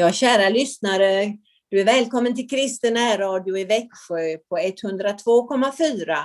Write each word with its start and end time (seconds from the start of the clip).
Ja, 0.00 0.12
kära 0.12 0.48
lyssnare, 0.48 1.36
du 1.68 1.80
är 1.80 1.84
välkommen 1.84 2.36
till 2.36 2.48
Kristen 2.48 2.94
närradio 2.94 3.56
i 3.56 3.64
Växjö 3.64 4.38
på 4.48 4.58
102,4. 4.58 6.16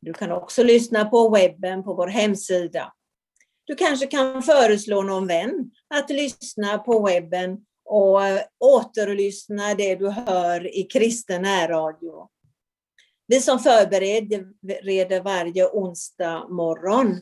Du 0.00 0.12
kan 0.12 0.32
också 0.32 0.62
lyssna 0.62 1.04
på 1.04 1.28
webben 1.30 1.84
på 1.84 1.94
vår 1.94 2.06
hemsida. 2.06 2.92
Du 3.64 3.74
kanske 3.74 4.06
kan 4.06 4.42
föreslå 4.42 5.02
någon 5.02 5.26
vän 5.26 5.70
att 5.94 6.10
lyssna 6.10 6.78
på 6.78 7.06
webben 7.06 7.58
och 7.84 8.20
återlyssna 8.58 9.74
det 9.74 9.94
du 9.94 10.08
hör 10.08 10.78
i 10.78 10.82
Kristen 10.82 11.42
närradio. 11.42 12.28
Vi 13.26 13.40
som 13.40 13.58
förbereder 13.58 15.20
varje 15.20 15.66
onsdag 15.66 16.48
morgon 16.48 17.20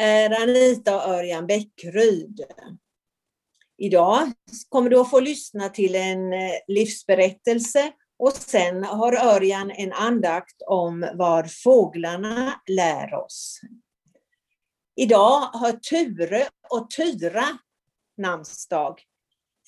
är 0.00 0.42
Anita 0.42 0.96
och 0.96 1.14
Örjan 1.14 1.46
Bäckryd. 1.46 2.44
Idag 3.80 4.32
kommer 4.68 4.90
du 4.90 5.00
att 5.00 5.10
få 5.10 5.20
lyssna 5.20 5.68
till 5.68 5.94
en 5.94 6.32
eh, 6.32 6.50
livsberättelse 6.68 7.92
och 8.18 8.32
sen 8.32 8.84
har 8.84 9.26
Örjan 9.26 9.70
en 9.70 9.92
andakt 9.92 10.62
om 10.66 11.08
vad 11.14 11.52
fåglarna 11.52 12.60
lär 12.66 13.14
oss. 13.14 13.60
Idag 14.96 15.40
har 15.40 15.72
Ture 15.72 16.48
och 16.70 16.90
Tyra 16.90 17.44
namnsdag. 18.16 19.00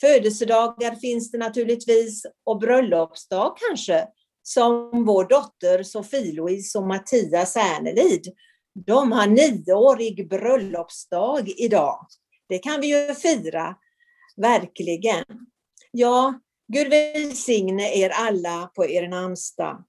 Födelsedagar 0.00 0.95
finns 0.95 1.31
det 1.31 1.38
naturligtvis 1.38 2.27
och 2.44 2.58
bröllopsdag 2.58 3.56
kanske, 3.69 4.06
som 4.42 5.05
vår 5.05 5.25
dotter 5.25 5.83
Sofie-Louise 5.83 6.78
och 6.78 6.86
Mattias 6.86 7.56
Ernelid. 7.56 8.27
De 8.86 9.12
har 9.12 9.27
nioårig 9.27 10.28
bröllopsdag 10.28 11.48
idag. 11.56 12.06
Det 12.48 12.58
kan 12.58 12.81
vi 12.81 12.86
ju 12.86 13.14
fira 13.14 13.77
Verkligen. 14.36 15.25
Ja, 15.91 16.41
Gud 16.73 16.89
välsigne 16.89 17.97
er 17.97 18.11
alla 18.11 18.70
på 18.75 18.87
er 18.87 19.09
namnsdag. 19.09 19.84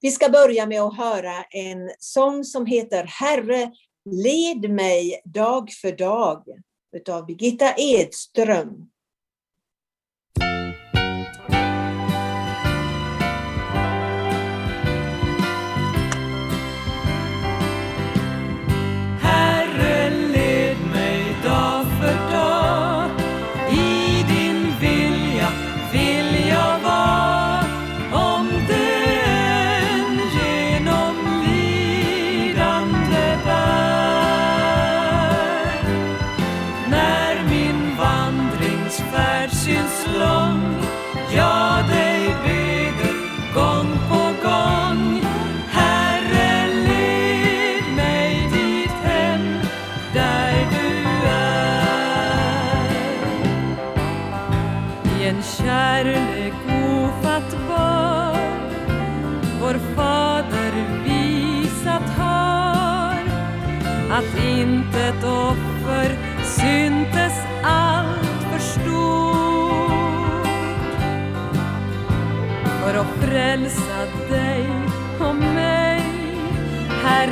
Vi 0.00 0.10
ska 0.10 0.28
börja 0.28 0.66
med 0.66 0.82
att 0.82 0.96
höra 0.96 1.44
en 1.50 1.90
sång 1.98 2.44
som 2.44 2.66
heter 2.66 3.04
Herre, 3.04 3.72
led 4.10 4.70
mig 4.70 5.22
dag 5.24 5.70
för 5.70 5.92
dag 5.92 6.44
utav 6.96 7.26
Birgitta 7.26 7.74
Edström. 7.78 8.90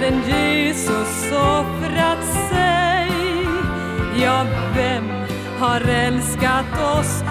Herren 0.04 0.22
Jesus 0.28 1.32
offrat 1.32 2.24
sig. 2.50 3.08
Ja, 4.22 4.46
vem 4.76 5.04
har 5.58 5.80
älskat 5.80 6.98
oss 6.98 7.23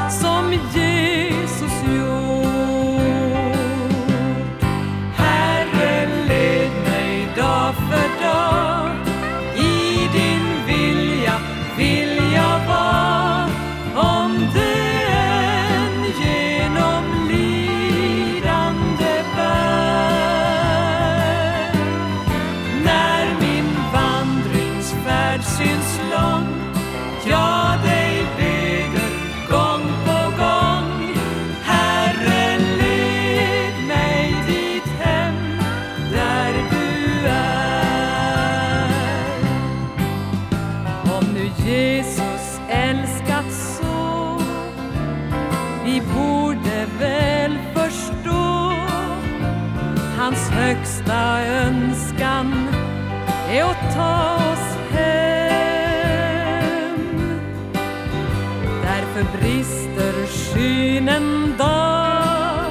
brister 59.34 60.28
skyn 60.28 61.10
en 61.10 61.58
dag 61.58 62.66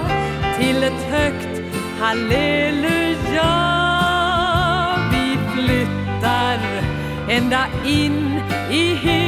till 0.58 0.82
ett 0.82 1.02
högt 1.10 1.62
halleluja. 2.00 3.52
Vi 5.12 5.38
flyttar 5.54 6.58
ända 7.28 7.66
in 7.84 8.40
i 8.70 8.94
himlen 8.94 9.21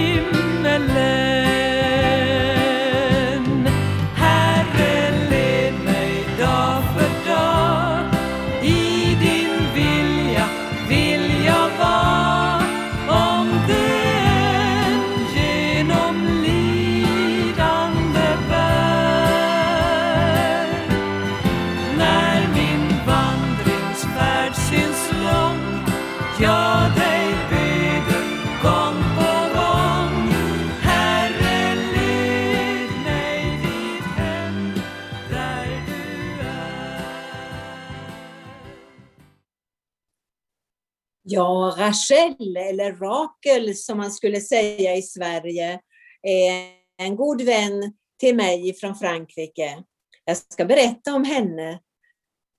Ja, 41.26 41.75
Rachel, 41.79 42.56
eller 42.56 42.93
Rakel 42.93 43.76
som 43.76 43.99
man 43.99 44.11
skulle 44.11 44.41
säga 44.41 44.97
i 44.97 45.03
Sverige, 45.03 45.81
är 46.23 46.71
en 46.99 47.17
god 47.17 47.43
vän 47.43 47.93
till 48.21 48.37
mig 48.37 48.75
från 48.75 48.94
Frankrike. 48.94 49.82
Jag 50.25 50.37
ska 50.37 50.65
berätta 50.65 51.15
om 51.15 51.25
henne 51.25 51.81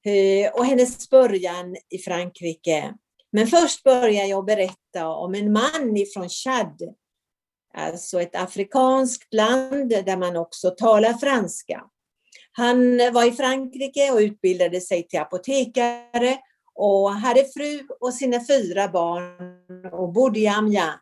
eh, 0.05 0.53
och 0.53 0.65
hennes 0.65 1.09
början 1.09 1.75
i 1.89 1.97
Frankrike. 1.97 2.93
Men 3.31 3.47
först 3.47 3.83
börjar 3.83 4.25
jag 4.25 4.45
berätta 4.45 5.07
om 5.07 5.35
en 5.35 5.53
man 5.53 5.97
ifrån 5.97 6.29
Chad, 6.29 6.95
alltså 7.73 8.21
ett 8.21 8.35
afrikanskt 8.35 9.33
land 9.33 9.89
där 9.89 10.17
man 10.17 10.35
också 10.35 10.69
talar 10.69 11.13
franska. 11.13 11.83
Han 12.51 12.97
var 13.13 13.27
i 13.27 13.31
Frankrike 13.31 14.11
och 14.11 14.19
utbildade 14.19 14.81
sig 14.81 15.07
till 15.07 15.19
apotekare 15.19 16.37
och 16.75 17.11
hade 17.11 17.45
fru 17.45 17.87
och 17.99 18.13
sina 18.13 18.45
fyra 18.47 18.87
barn 18.87 19.91
och 19.91 20.13
bodde 20.13 20.39
i 20.39 20.47
Amja. 20.47 20.99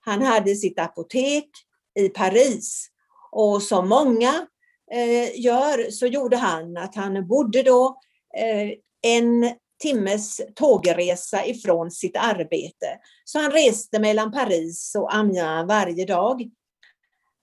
Han 0.00 0.22
hade 0.22 0.54
sitt 0.54 0.78
apotek 0.78 1.50
i 1.94 2.08
Paris 2.08 2.90
och 3.30 3.62
som 3.62 3.88
många 3.88 4.46
eh, 4.92 5.40
gör 5.40 5.90
så 5.90 6.06
gjorde 6.06 6.36
han 6.36 6.76
att 6.76 6.94
han 6.94 7.28
bodde 7.28 7.62
då 7.62 8.00
eh, 8.38 8.70
en 9.02 9.54
timmes 9.82 10.40
tågresa 10.54 11.46
ifrån 11.46 11.90
sitt 11.90 12.16
arbete. 12.16 12.98
Så 13.24 13.38
han 13.38 13.50
reste 13.50 13.98
mellan 13.98 14.32
Paris 14.32 14.94
och 14.98 15.14
Amiens 15.14 15.68
varje 15.68 16.04
dag. 16.04 16.50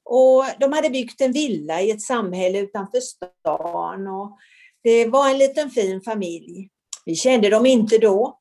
Och 0.06 0.46
de 0.60 0.74
hade 0.74 0.90
byggt 0.90 1.22
en 1.22 1.32
villa 1.32 1.82
i 1.82 1.92
ett 1.92 2.02
samhälle 2.02 2.60
utanför 2.60 3.00
stan 3.00 4.08
och 4.08 4.38
det 4.84 5.08
var 5.08 5.30
en 5.30 5.38
liten 5.38 5.70
fin 5.70 6.02
familj. 6.02 6.70
Vi 7.06 7.16
kände 7.16 7.50
dem 7.50 7.66
inte 7.66 7.98
då. 7.98 8.40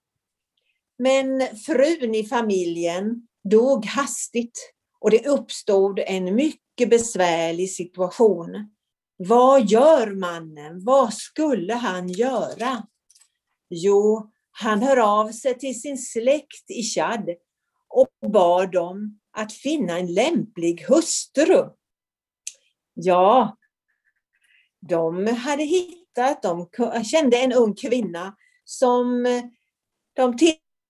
Men 0.98 1.56
frun 1.56 2.14
i 2.14 2.24
familjen 2.24 3.26
dog 3.50 3.86
hastigt 3.86 4.72
och 5.00 5.10
det 5.10 5.26
uppstod 5.26 5.98
en 5.98 6.34
mycket 6.34 6.90
besvärlig 6.90 7.70
situation. 7.70 8.70
Vad 9.16 9.66
gör 9.66 10.14
mannen? 10.14 10.84
Vad 10.84 11.14
skulle 11.14 11.74
han 11.74 12.08
göra? 12.08 12.86
Jo, 13.70 14.30
han 14.50 14.82
hör 14.82 14.96
av 14.96 15.32
sig 15.32 15.58
till 15.58 15.80
sin 15.80 15.98
släkt 15.98 16.70
i 16.70 16.82
Tchad 16.82 17.30
och 17.88 18.30
bad 18.32 18.72
dem 18.72 19.20
att 19.32 19.52
finna 19.52 19.98
en 19.98 20.14
lämplig 20.14 20.84
hustru. 20.88 21.64
Ja, 22.94 23.56
de 24.88 25.26
hade 25.26 25.62
hittat, 25.62 25.99
de 26.42 26.68
kände 27.04 27.36
en 27.36 27.52
ung 27.52 27.74
kvinna 27.74 28.36
som 28.64 29.26
eh, 29.26 29.42
de 30.16 30.36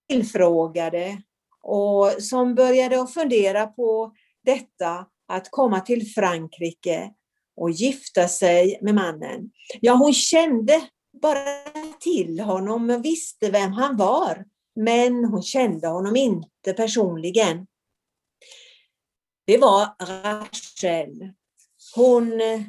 tillfrågade 0.08 1.22
och 1.62 2.22
som 2.22 2.54
började 2.54 3.02
att 3.02 3.14
fundera 3.14 3.66
på 3.66 4.12
detta 4.44 5.06
att 5.28 5.50
komma 5.50 5.80
till 5.80 6.06
Frankrike 6.06 7.10
och 7.56 7.70
gifta 7.70 8.28
sig 8.28 8.78
med 8.82 8.94
mannen. 8.94 9.50
Ja, 9.80 9.92
hon 9.94 10.14
kände 10.14 10.80
bara 11.22 11.44
till 12.00 12.40
honom 12.40 12.90
och 12.90 13.04
visste 13.04 13.50
vem 13.50 13.72
han 13.72 13.96
var, 13.96 14.44
men 14.76 15.24
hon 15.24 15.42
kände 15.42 15.88
honom 15.88 16.16
inte 16.16 16.72
personligen. 16.76 17.66
Det 19.46 19.58
var 19.58 19.88
Rachel. 20.02 21.32
Hon 21.94 22.40
eh, 22.40 22.60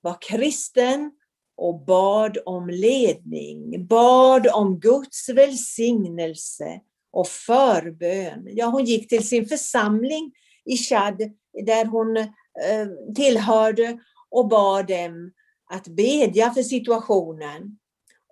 var 0.00 0.16
kristen 0.20 1.12
och 1.60 1.84
bad 1.84 2.38
om 2.44 2.68
ledning, 2.68 3.86
bad 3.86 4.46
om 4.46 4.80
Guds 4.80 5.28
välsignelse 5.28 6.80
och 7.12 7.28
förbön. 7.28 8.48
Ja, 8.50 8.66
hon 8.66 8.84
gick 8.84 9.08
till 9.08 9.28
sin 9.28 9.48
församling 9.48 10.32
i 10.64 10.76
Chad 10.76 11.18
där 11.66 11.84
hon 11.84 12.16
eh, 12.16 13.14
tillhörde 13.14 13.98
och 14.30 14.48
bad 14.48 14.86
dem 14.86 15.32
att 15.70 15.88
bedja 15.88 16.50
för 16.50 16.62
situationen 16.62 17.78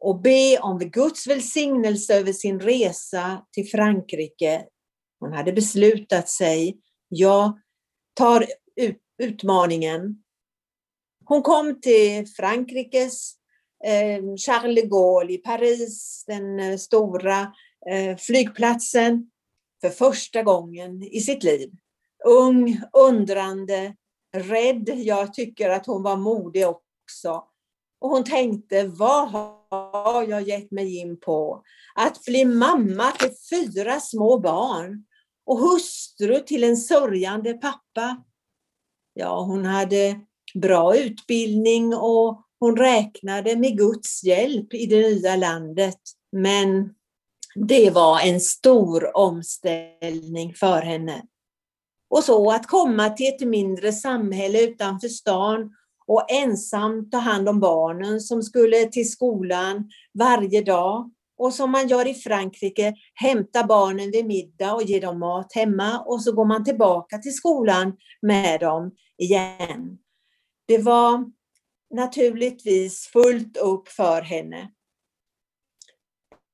och 0.00 0.20
be 0.20 0.58
om 0.58 0.78
Guds 0.78 1.26
välsignelse 1.26 2.14
över 2.14 2.32
sin 2.32 2.60
resa 2.60 3.46
till 3.52 3.68
Frankrike. 3.68 4.64
Hon 5.20 5.32
hade 5.32 5.52
beslutat 5.52 6.28
sig, 6.28 6.78
jag 7.08 7.58
tar 8.14 8.46
utmaningen. 9.22 10.22
Hon 11.28 11.42
kom 11.42 11.80
till 11.80 12.26
Frankrikes 12.26 13.32
eh, 13.84 14.22
Charles 14.36 14.74
de 14.74 14.88
Gaulle 14.88 15.32
i 15.32 15.38
Paris, 15.38 16.24
den 16.26 16.60
eh, 16.60 16.76
stora 16.76 17.52
eh, 17.90 18.16
flygplatsen, 18.16 19.30
för 19.80 19.90
första 19.90 20.42
gången 20.42 21.02
i 21.02 21.20
sitt 21.20 21.42
liv. 21.42 21.70
Ung, 22.24 22.80
undrande, 22.92 23.94
rädd. 24.36 24.88
Jag 24.88 25.34
tycker 25.34 25.70
att 25.70 25.86
hon 25.86 26.02
var 26.02 26.16
modig 26.16 26.66
också. 26.66 27.44
Och 28.00 28.10
hon 28.10 28.24
tänkte, 28.24 28.84
vad 28.84 29.28
har 29.28 30.22
jag 30.28 30.42
gett 30.42 30.70
mig 30.70 30.96
in 30.96 31.20
på? 31.20 31.62
Att 31.94 32.24
bli 32.24 32.44
mamma 32.44 33.10
till 33.10 33.32
fyra 33.50 34.00
små 34.00 34.38
barn 34.38 35.04
och 35.46 35.58
hustru 35.58 36.40
till 36.40 36.64
en 36.64 36.76
sörjande 36.76 37.54
pappa. 37.54 38.24
Ja, 39.14 39.42
hon 39.42 39.64
hade 39.64 40.27
bra 40.54 40.96
utbildning 40.96 41.94
och 41.94 42.42
hon 42.60 42.76
räknade 42.76 43.56
med 43.56 43.78
Guds 43.78 44.24
hjälp 44.24 44.74
i 44.74 44.86
det 44.86 45.00
nya 45.00 45.36
landet. 45.36 45.98
Men 46.32 46.94
det 47.54 47.90
var 47.90 48.20
en 48.20 48.40
stor 48.40 49.16
omställning 49.16 50.54
för 50.54 50.82
henne. 50.82 51.22
Och 52.10 52.24
så 52.24 52.50
att 52.50 52.66
komma 52.66 53.10
till 53.10 53.28
ett 53.28 53.48
mindre 53.48 53.92
samhälle 53.92 54.62
utanför 54.62 55.08
stan 55.08 55.70
och 56.06 56.30
ensam 56.30 57.10
ta 57.10 57.18
hand 57.18 57.48
om 57.48 57.60
barnen 57.60 58.20
som 58.20 58.42
skulle 58.42 58.84
till 58.84 59.10
skolan 59.10 59.90
varje 60.18 60.62
dag. 60.62 61.10
Och 61.38 61.54
som 61.54 61.70
man 61.70 61.88
gör 61.88 62.08
i 62.08 62.14
Frankrike, 62.14 62.94
hämta 63.14 63.64
barnen 63.64 64.10
vid 64.10 64.26
middag 64.26 64.74
och 64.74 64.82
ge 64.82 65.00
dem 65.00 65.18
mat 65.18 65.52
hemma 65.52 66.00
och 66.00 66.22
så 66.22 66.32
går 66.32 66.44
man 66.44 66.64
tillbaka 66.64 67.18
till 67.18 67.34
skolan 67.34 67.96
med 68.22 68.60
dem 68.60 68.90
igen. 69.18 69.98
Det 70.68 70.78
var 70.78 71.30
naturligtvis 71.94 73.06
fullt 73.06 73.56
upp 73.56 73.88
för 73.88 74.22
henne. 74.22 74.70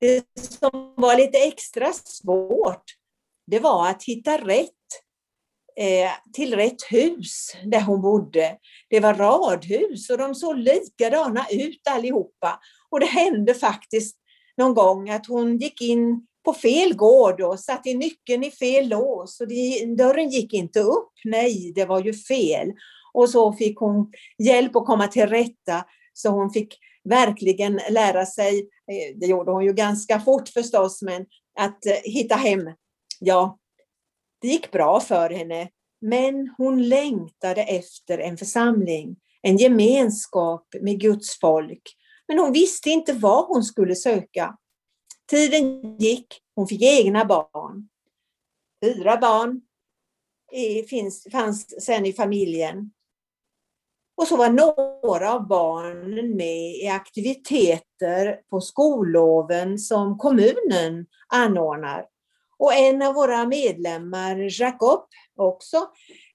Det 0.01 0.25
som 0.41 0.95
var 0.97 1.17
lite 1.17 1.39
extra 1.39 1.93
svårt, 1.93 2.85
det 3.47 3.59
var 3.59 3.89
att 3.89 4.03
hitta 4.03 4.39
rätt 4.39 4.71
eh, 5.77 6.33
till 6.33 6.57
rätt 6.57 6.83
hus 6.91 7.57
där 7.65 7.81
hon 7.81 8.03
bodde. 8.03 8.59
Det 8.91 9.01
var 9.01 9.15
radhus 9.15 10.11
och 10.11 10.19
de 10.19 10.35
såg 10.35 10.59
likadana 10.59 11.47
ut 11.51 11.89
allihopa. 11.91 12.61
Och 12.91 13.01
det 13.01 13.07
hände 13.07 13.55
faktiskt 13.55 14.17
någon 14.57 14.75
gång 14.75 15.11
att 15.11 15.27
hon 15.27 15.59
gick 15.59 15.81
in 15.81 16.27
på 16.45 16.55
fel 16.55 16.95
gård 16.95 17.41
och 17.41 17.61
satte 17.61 17.91
in 17.91 17.99
nyckeln 17.99 18.45
i 18.45 18.51
fel 18.51 18.89
lås 18.89 19.41
och 19.41 19.49
det, 19.49 19.87
dörren 19.99 20.31
gick 20.31 20.53
inte 20.53 20.81
upp. 20.81 21.13
Nej, 21.25 21.73
det 21.75 21.85
var 21.85 22.01
ju 22.05 22.15
fel. 22.15 22.73
Och 23.15 23.31
så 23.31 23.53
fick 23.53 23.79
hon 23.79 24.13
hjälp 24.39 24.77
att 24.77 24.87
komma 24.87 25.09
till 25.09 25.27
rätta 25.27 25.85
så 26.13 26.29
hon 26.29 26.51
fick 26.51 26.79
verkligen 27.05 27.81
lära 27.91 28.27
sig, 28.27 28.59
eh, 28.61 29.17
det 29.17 29.27
gjorde 29.27 29.53
hon 29.53 29.65
ju 29.65 29.73
ganska 29.73 30.21
fort 30.21 30.49
förstås, 30.49 31.03
men 31.03 31.27
att 31.59 31.87
eh, 31.87 31.93
hitta 32.05 32.35
hem. 32.35 32.71
Ja, 33.21 33.59
det 34.41 34.49
gick 34.49 34.71
bra 34.71 35.01
för 35.01 35.31
henne, 35.31 35.69
men 36.01 36.55
hon 36.59 36.89
längtade 36.89 37.63
efter 37.63 38.19
en 38.19 38.37
församling, 38.37 39.17
en 39.43 39.57
gemenskap 39.57 40.67
med 40.81 41.01
Guds 41.01 41.41
folk. 41.41 41.83
Men 42.29 42.39
hon 42.39 42.53
visste 42.53 42.91
inte 42.91 43.13
vad 43.13 43.47
hon 43.47 43.63
skulle 43.63 43.95
söka. 43.95 44.57
Tiden 45.31 45.97
gick, 45.99 46.27
hon 46.55 46.67
fick 46.67 46.83
egna 46.83 47.25
barn. 47.25 47.89
Fyra 48.85 49.17
barn 49.17 49.61
eh, 50.53 50.85
finns, 50.85 51.27
fanns 51.33 51.85
sen 51.85 52.07
i 52.07 52.13
familjen. 52.13 52.91
Och 54.17 54.27
så 54.27 54.37
var 54.37 54.51
några 54.51 55.33
av 55.33 55.49
barnen 55.49 56.37
med 56.37 56.77
i 56.77 56.89
aktiviteter 56.89 58.37
på 58.51 58.61
skolloven 58.61 59.79
som 59.79 60.19
kommunen 60.19 61.07
anordnar. 61.29 62.05
Och 62.59 62.75
en 62.75 63.03
av 63.03 63.15
våra 63.15 63.47
medlemmar, 63.47 64.61
Jacob, 64.61 65.01
också 65.37 65.87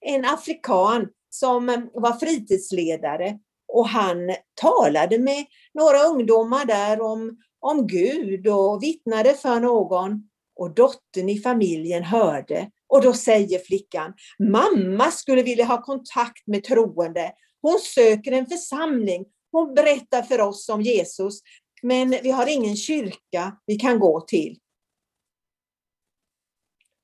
en 0.02 0.26
afrikan 0.26 1.08
som 1.30 1.90
var 1.94 2.20
fritidsledare 2.20 3.40
och 3.74 3.88
han 3.88 4.18
talade 4.62 5.18
med 5.18 5.46
några 5.74 6.04
ungdomar 6.04 6.66
där 6.66 7.02
om, 7.02 7.38
om 7.60 7.88
Gud 7.88 8.48
och 8.48 8.84
vittnade 8.84 9.34
för 9.34 9.60
någon. 9.60 10.30
Och 10.56 10.76
dottern 10.76 11.30
i 11.30 11.40
familjen 11.40 12.04
hörde 12.04 12.70
och 12.88 13.02
då 13.02 13.14
säger 13.14 13.60
flickan, 13.60 14.14
mamma 14.40 15.12
skulle 15.12 15.44
vilja 15.44 15.66
ha 15.66 15.82
kontakt 15.82 16.48
med 16.48 16.64
troende. 16.64 17.32
Hon 17.62 17.80
söker 17.80 18.32
en 18.32 18.48
församling. 18.48 19.26
Hon 19.52 19.74
berättar 19.74 20.22
för 20.22 20.42
oss 20.42 20.70
om 20.70 20.82
Jesus, 20.82 21.40
men 21.82 22.10
vi 22.10 22.32
har 22.32 22.48
ingen 22.48 22.76
kyrka 22.76 23.58
vi 23.66 23.76
kan 23.76 24.00
gå 24.00 24.22
till. 24.22 24.60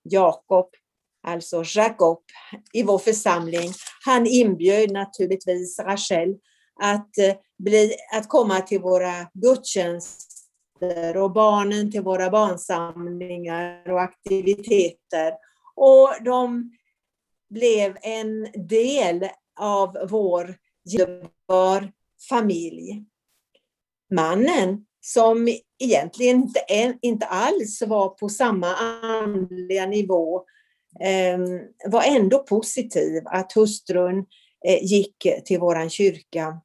Jakob, 0.04 0.70
alltså 1.28 1.64
Jakob, 1.76 2.24
i 2.74 2.84
vår 2.84 2.98
församling, 2.98 3.72
han 4.06 4.28
inbjöd 4.28 4.92
naturligtvis 4.92 5.80
Rachel 5.80 6.36
att, 6.82 7.18
eh, 7.18 7.36
bli, 7.58 7.96
att 8.14 8.30
komma 8.30 8.62
till 8.62 8.82
våra 8.82 9.30
gudstjänster 9.34 11.18
och 11.18 11.32
barnen 11.32 11.92
till 11.92 12.02
våra 12.02 12.30
barnsamlingar 12.30 13.90
och 13.92 14.02
aktiviteter. 14.02 15.34
Och 15.76 16.10
de 16.24 16.72
blev 17.50 17.98
en 18.02 18.48
del 18.68 19.30
av 19.60 19.98
vår 20.10 20.56
djurbar 20.90 21.92
familj. 22.30 23.06
Mannen, 24.14 24.86
som 25.02 25.48
egentligen 25.80 26.36
inte, 26.36 26.60
inte 27.02 27.26
alls 27.26 27.84
var 27.88 28.10
på 28.10 28.30
samma 28.30 28.76
andliga 28.76 29.86
nivå, 29.86 30.44
eh, 31.00 31.40
var 31.92 32.04
ändå 32.04 32.44
positiv 32.44 33.24
att 33.26 33.54
hustrun 33.54 34.26
eh, 34.68 34.84
gick 34.84 35.16
till 35.46 35.60
våran 35.60 35.90
kyrka. 35.90 36.62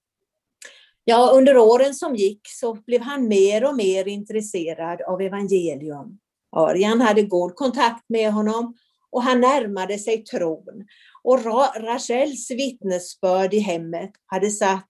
Ja, 1.05 1.31
under 1.35 1.59
åren 1.59 1.95
som 1.95 2.17
gick 2.17 2.41
så 2.49 2.75
blev 2.75 3.01
han 3.01 3.29
mer 3.29 3.65
och 3.65 3.77
mer 3.77 4.09
intresserad 4.09 5.03
av 5.03 5.21
evangelium. 5.21 6.19
Örjan 6.57 7.01
hade 7.01 7.23
god 7.23 7.55
kontakt 7.55 8.05
med 8.09 8.33
honom 8.33 8.75
och 9.13 9.23
han 9.23 9.41
närmade 9.41 9.99
sig 9.99 10.25
tron. 10.25 10.87
Och 11.23 11.45
Rachels 11.77 12.51
vittnesbörd 12.51 13.55
i 13.55 13.59
hemmet 13.59 14.11
hade 14.27 14.51
satt 14.51 14.89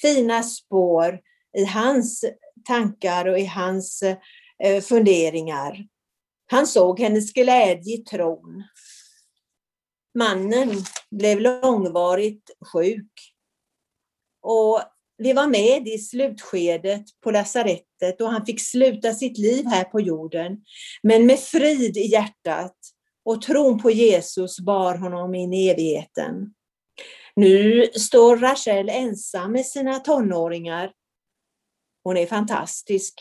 fina 0.00 0.42
spår 0.42 1.20
i 1.58 1.64
hans 1.64 2.24
tankar 2.64 3.28
och 3.28 3.38
i 3.38 3.44
hans 3.44 4.02
eh, 4.64 4.82
funderingar. 4.82 5.86
Han 6.46 6.66
såg 6.66 7.00
hennes 7.00 7.32
glädje 7.32 7.94
i 7.94 7.98
tron. 7.98 8.64
Mannen 10.14 10.70
blev 11.10 11.40
långvarigt 11.40 12.50
sjuk. 12.72 13.12
Och 14.42 14.80
vi 15.18 15.32
var 15.32 15.46
med 15.46 15.88
i 15.88 15.98
slutskedet 15.98 17.04
på 17.24 17.30
lasarettet 17.30 18.20
och 18.20 18.30
han 18.30 18.46
fick 18.46 18.60
sluta 18.60 19.12
sitt 19.14 19.38
liv 19.38 19.66
här 19.66 19.84
på 19.84 20.00
jorden. 20.00 20.56
Men 21.02 21.26
med 21.26 21.38
frid 21.38 21.96
i 21.96 22.06
hjärtat 22.06 22.76
och 23.26 23.42
tron 23.42 23.78
på 23.78 23.90
Jesus 23.90 24.60
bar 24.60 24.94
honom 24.94 25.34
in 25.34 25.52
i 25.52 25.68
evigheten. 25.68 26.54
Nu 27.36 27.86
står 27.86 28.36
Rachel 28.36 28.88
ensam 28.88 29.52
med 29.52 29.66
sina 29.66 29.98
tonåringar. 29.98 30.92
Hon 32.04 32.16
är 32.16 32.26
fantastisk. 32.26 33.14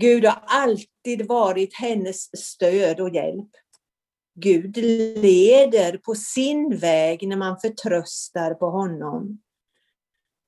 Gud 0.00 0.24
har 0.24 0.42
alltid 0.46 1.28
varit 1.28 1.74
hennes 1.74 2.44
stöd 2.44 3.00
och 3.00 3.14
hjälp. 3.14 3.50
Gud 4.34 4.76
leder 5.16 5.98
på 5.98 6.14
sin 6.14 6.76
väg 6.76 7.28
när 7.28 7.36
man 7.36 7.60
förtröstar 7.60 8.54
på 8.54 8.66
honom. 8.66 9.42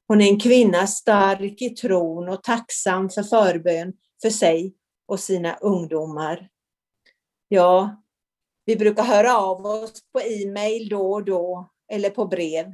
Hon 0.09 0.21
är 0.21 0.29
en 0.29 0.41
kvinna 0.41 0.87
stark 0.87 1.63
i 1.63 1.71
tron 1.71 2.29
och 2.29 2.43
tacksam 2.43 3.11
för 3.11 3.23
förbön 3.23 3.93
för 4.23 4.31
sig 4.31 4.75
och 5.07 5.21
sina 5.21 5.55
ungdomar. 5.55 6.49
Ja, 7.49 8.04
vi 8.65 8.77
brukar 8.77 9.03
höra 9.03 9.39
av 9.39 9.67
oss 9.67 9.93
på 10.13 10.21
e-mail 10.21 10.89
då 10.89 11.13
och 11.13 11.25
då 11.25 11.71
eller 11.93 12.11
på 12.11 12.27
brev. 12.27 12.67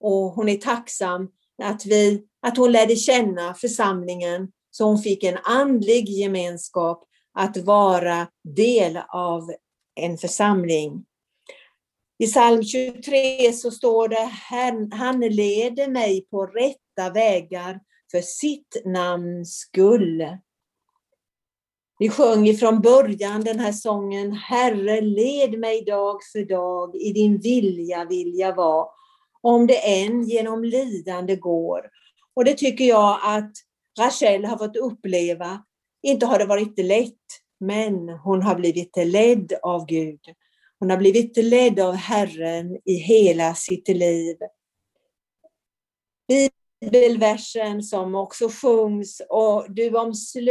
Och 0.00 0.30
hon 0.30 0.48
är 0.48 0.56
tacksam 0.56 1.28
att, 1.62 1.86
vi, 1.86 2.24
att 2.42 2.56
hon 2.56 2.72
lärde 2.72 2.96
känna 2.96 3.54
församlingen 3.54 4.52
så 4.70 4.84
hon 4.84 4.98
fick 4.98 5.24
en 5.24 5.38
andlig 5.44 6.08
gemenskap 6.08 7.04
att 7.38 7.56
vara 7.56 8.28
del 8.44 8.98
av 9.08 9.52
en 10.00 10.18
församling. 10.18 11.04
I 12.18 12.26
psalm 12.26 12.64
23 12.64 13.52
så 13.52 13.70
står 13.70 14.08
det, 14.08 14.30
han 14.96 15.20
leder 15.20 15.88
mig 15.88 16.26
på 16.30 16.46
rätta 16.46 17.10
vägar 17.14 17.80
för 18.10 18.20
sitt 18.20 18.82
namns 18.84 19.58
skull. 19.58 20.22
Vi 21.98 22.08
sjöng 22.08 22.54
från 22.54 22.80
början 22.80 23.40
den 23.40 23.60
här 23.60 23.72
sången, 23.72 24.32
Herre 24.32 25.00
led 25.00 25.58
mig 25.58 25.84
dag 25.84 26.18
för 26.32 26.44
dag, 26.44 26.96
i 26.96 27.12
din 27.12 27.38
vilja 27.38 28.04
vill 28.04 28.38
jag 28.38 28.54
vara, 28.54 28.86
om 29.40 29.66
det 29.66 30.04
än 30.04 30.22
genom 30.22 30.64
lidande 30.64 31.36
går. 31.36 31.80
Och 32.34 32.44
det 32.44 32.54
tycker 32.54 32.84
jag 32.84 33.18
att 33.22 33.52
Rachel 33.98 34.44
har 34.44 34.58
fått 34.58 34.76
uppleva. 34.76 35.64
Inte 36.02 36.26
har 36.26 36.38
det 36.38 36.44
varit 36.44 36.78
lätt, 36.78 37.12
men 37.60 38.08
hon 38.08 38.42
har 38.42 38.54
blivit 38.54 38.96
ledd 38.96 39.52
av 39.62 39.86
Gud. 39.86 40.20
Hon 40.78 40.90
har 40.90 40.96
blivit 40.96 41.36
ledd 41.36 41.80
av 41.80 41.94
Herren 41.94 42.78
i 42.84 42.94
hela 42.94 43.54
sitt 43.54 43.88
liv. 43.88 44.36
Bibelversen 46.92 47.82
som 47.82 48.14
också 48.14 48.48
sjungs 48.48 49.22
och 49.28 49.66
du 49.68 49.90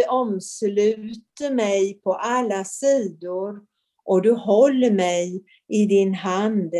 omsluter 0.07 1.53
mig 1.53 1.99
på 2.03 2.13
alla 2.13 2.63
sidor 2.63 3.59
och 4.05 4.21
du 4.21 4.31
håller 4.31 4.91
mig 4.91 5.43
i 5.67 5.85
din 5.85 6.13
hand. 6.13 6.71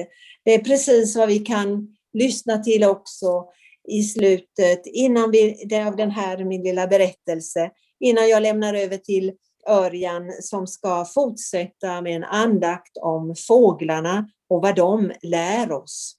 Det 0.45 0.53
är 0.53 0.63
precis 0.63 1.15
vad 1.15 1.27
vi 1.27 1.39
kan 1.39 1.95
lyssna 2.13 2.57
till 2.57 2.83
också 2.83 3.45
i 3.87 4.03
slutet 4.03 4.81
innan 4.85 5.31
vi, 5.31 5.67
av 5.87 5.95
den 5.95 6.11
här 6.11 6.45
min 6.45 6.63
lilla 6.63 6.87
berättelse, 6.87 7.71
innan 7.99 8.29
jag 8.29 8.41
lämnar 8.41 8.73
över 8.73 8.97
till 8.97 9.33
Örjan 9.67 10.31
som 10.41 10.67
ska 10.67 11.05
fortsätta 11.05 12.01
med 12.01 12.15
en 12.15 12.23
andakt 12.23 12.97
om 13.01 13.35
fåglarna 13.47 14.29
och 14.49 14.61
vad 14.61 14.75
de 14.75 15.11
lär 15.21 15.71
oss. 15.71 16.15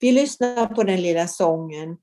Vi 0.00 0.12
lyssnar 0.12 0.66
på 0.66 0.82
den 0.82 1.02
lilla 1.02 1.28
sången 1.28 1.96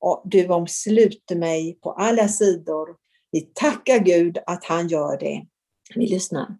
och 0.00 0.22
Du 0.24 0.48
omsluter 0.48 1.36
mig 1.36 1.78
på 1.82 1.92
alla 1.92 2.28
sidor. 2.28 2.88
Vi 3.30 3.40
tackar 3.40 3.98
Gud 3.98 4.38
att 4.46 4.64
han 4.64 4.88
gör 4.88 5.18
det. 5.18 5.46
Vi 5.94 6.06
lyssnar. 6.06 6.56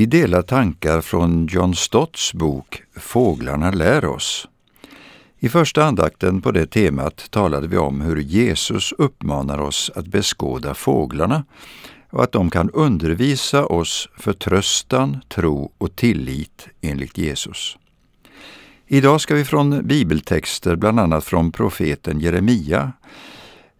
Vi 0.00 0.06
delar 0.06 0.42
tankar 0.42 1.00
från 1.00 1.46
John 1.46 1.74
Stotts 1.74 2.34
bok 2.34 2.82
Fåglarna 2.96 3.70
lär 3.70 4.04
oss. 4.04 4.48
I 5.38 5.48
första 5.48 5.84
andakten 5.84 6.40
på 6.40 6.50
det 6.50 6.66
temat 6.66 7.30
talade 7.30 7.68
vi 7.68 7.76
om 7.76 8.00
hur 8.00 8.16
Jesus 8.16 8.92
uppmanar 8.98 9.58
oss 9.58 9.90
att 9.94 10.06
beskåda 10.06 10.74
fåglarna 10.74 11.44
och 12.10 12.22
att 12.22 12.32
de 12.32 12.50
kan 12.50 12.70
undervisa 12.70 13.66
oss 13.66 14.08
förtröstan, 14.18 15.20
tro 15.28 15.72
och 15.78 15.96
tillit 15.96 16.68
enligt 16.80 17.18
Jesus. 17.18 17.76
Idag 18.86 19.20
ska 19.20 19.34
vi 19.34 19.44
från 19.44 19.86
bibeltexter, 19.86 20.76
bland 20.76 21.00
annat 21.00 21.24
från 21.24 21.52
profeten 21.52 22.20
Jeremia 22.20 22.92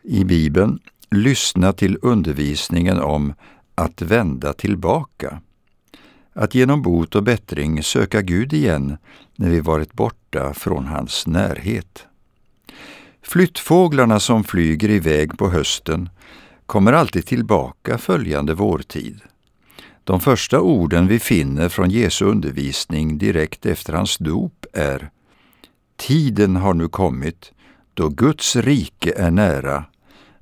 i 0.03 0.25
Bibeln, 0.25 0.79
lyssna 1.11 1.73
till 1.73 1.99
undervisningen 2.03 3.01
om 3.01 3.35
att 3.75 4.03
vända 4.03 4.53
tillbaka. 4.53 5.41
Att 6.33 6.55
genom 6.55 6.83
bot 6.83 7.15
och 7.15 7.23
bättring 7.23 7.83
söka 7.83 8.23
Gud 8.23 8.53
igen 8.53 8.97
när 9.37 9.51
vi 9.51 9.61
varit 9.61 9.93
borta 9.93 10.55
från 10.55 10.87
hans 10.87 11.27
närhet. 11.27 12.07
Flyttfåglarna 13.23 14.21
som 14.21 14.45
flyger 14.45 14.91
iväg 14.91 15.39
på 15.39 15.49
hösten 15.49 16.09
kommer 16.67 16.93
alltid 16.93 17.27
tillbaka 17.27 17.99
följande 17.99 18.55
vårtid. 18.55 19.21
De 20.05 20.21
första 20.21 20.61
orden 20.61 21.07
vi 21.07 21.19
finner 21.19 21.69
från 21.69 21.91
Jesu 21.91 22.25
undervisning 22.25 23.19
direkt 23.19 23.67
efter 23.67 23.93
hans 23.93 24.19
dop 24.19 24.67
är 24.73 25.11
Tiden 25.97 26.57
har 26.57 26.75
nu 26.75 26.89
kommit 26.89 27.53
då 27.95 28.09
Guds 28.09 28.57
rike 28.57 29.13
är 29.17 29.31
nära. 29.31 29.85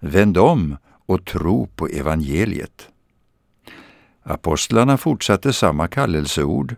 Vänd 0.00 0.38
om 0.38 0.76
och 1.06 1.24
tro 1.24 1.66
på 1.66 1.86
evangeliet. 1.86 2.88
Apostlarna 4.28 4.96
fortsatte 4.96 5.52
samma 5.52 5.88
kallelseord. 5.88 6.76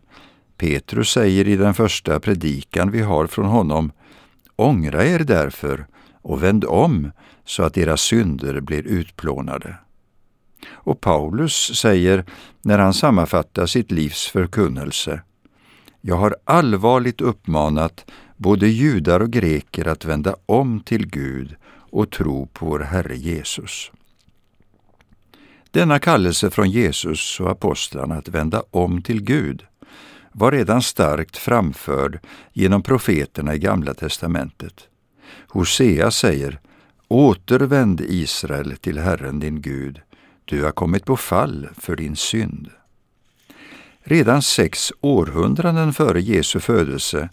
Petrus 0.57 1.11
säger 1.11 1.49
i 1.49 1.57
den 1.57 1.75
första 1.75 2.21
predikan 2.21 2.91
vi 2.91 3.03
har 3.03 3.27
från 3.27 3.47
honom 3.47 3.93
Ångra 4.57 5.05
er 5.05 5.19
därför 5.19 5.87
och 6.23 6.43
vänd 6.43 6.65
om 6.65 7.13
så 7.45 7.63
att 7.63 7.79
era 7.79 7.97
synder 7.97 8.61
blir 8.61 8.83
utplånade. 8.83 9.75
Och 10.71 11.01
Paulus 11.01 11.77
säger 11.77 12.25
när 12.63 12.79
han 12.79 12.95
sammanfattar 12.95 13.67
sitt 13.67 13.91
livs 13.91 14.27
förkunnelse 14.27 15.23
Jag 16.01 16.17
har 16.17 16.37
allvarligt 16.45 17.21
uppmanat 17.21 18.11
både 18.37 18.69
judar 18.69 19.21
och 19.21 19.31
greker 19.31 19.89
att 19.89 20.05
vända 20.05 20.37
om 20.47 20.81
till 20.81 21.07
Gud 21.07 21.57
och 21.91 22.11
tro 22.11 22.47
på 22.47 22.67
vår 22.67 22.81
Herre 22.81 23.17
Jesus. 23.17 23.93
Denna 25.71 25.99
kallelse 25.99 26.51
från 26.51 26.71
Jesus 26.71 27.41
och 27.41 27.51
apostlarna 27.51 28.15
att 28.15 28.29
vända 28.29 28.63
om 28.71 29.03
till 29.03 29.23
Gud 29.23 29.63
var 30.33 30.53
redan 30.53 30.83
starkt 30.83 31.37
framförd 31.37 32.19
genom 32.53 32.83
profeterna 32.83 33.55
i 33.55 33.59
Gamla 33.59 33.95
testamentet. 33.95 34.89
Hosea 35.49 36.11
säger 36.11 36.61
Återvänd 37.09 38.01
Israel 38.01 38.77
till 38.77 38.99
Herren 38.99 39.41
din 39.41 39.63
Gud, 39.63 40.01
du 40.45 40.65
har 40.65 40.71
kommit 40.71 41.05
på 41.05 41.17
fall 41.17 41.69
för 41.79 41.97
din 41.97 42.17
synd. 42.17 42.71
Redan 44.03 44.43
sex 44.43 44.93
århundraden 45.01 45.93
före 45.93 46.21
Jesu 46.21 46.61
födelse 46.61 47.29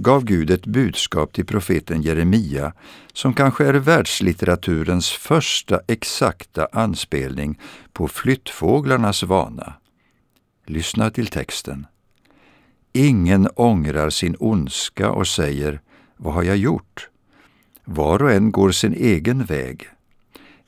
gav 0.00 0.24
Gud 0.24 0.50
ett 0.50 0.66
budskap 0.66 1.32
till 1.32 1.46
profeten 1.46 2.02
Jeremia 2.02 2.72
som 3.12 3.34
kanske 3.34 3.66
är 3.66 3.74
världslitteraturens 3.74 5.10
första 5.10 5.80
exakta 5.86 6.68
anspelning 6.72 7.60
på 7.92 8.08
flyttfåglarnas 8.08 9.22
vana. 9.22 9.72
Lyssna 10.66 11.10
till 11.10 11.26
texten. 11.26 11.86
Ingen 12.92 13.48
ångrar 13.54 14.10
sin 14.10 14.36
ondska 14.38 15.10
och 15.10 15.26
säger 15.26 15.80
”Vad 16.16 16.34
har 16.34 16.42
jag 16.42 16.56
gjort?” 16.56 17.08
Var 17.84 18.22
och 18.22 18.32
en 18.32 18.52
går 18.52 18.70
sin 18.70 18.94
egen 18.94 19.44
väg. 19.44 19.88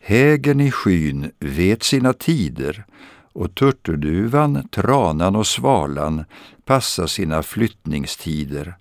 Hägen 0.00 0.60
i 0.60 0.70
skyn 0.70 1.30
vet 1.38 1.82
sina 1.82 2.12
tider 2.12 2.84
och 3.32 3.54
turturduvan, 3.54 4.68
tranan 4.68 5.36
och 5.36 5.46
svalan 5.46 6.24
passar 6.64 7.06
sina 7.06 7.42
flyttningstider 7.42 8.76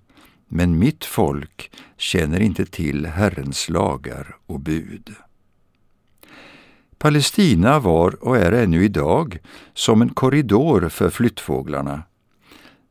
men 0.52 0.78
mitt 0.78 1.04
folk 1.04 1.70
känner 1.96 2.40
inte 2.40 2.66
till 2.66 3.06
Herrens 3.06 3.68
lagar 3.68 4.36
och 4.46 4.60
bud. 4.60 5.14
Palestina 6.98 7.78
var 7.78 8.24
och 8.24 8.36
är 8.36 8.52
ännu 8.52 8.84
idag 8.84 9.38
som 9.74 10.02
en 10.02 10.08
korridor 10.08 10.88
för 10.88 11.10
flyttfåglarna. 11.10 12.02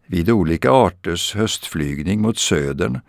Vid 0.05 0.29
olika 0.29 0.71
arters 0.71 1.35
höstflygning 1.35 2.21
mot 2.21 2.37
södern 2.37 2.99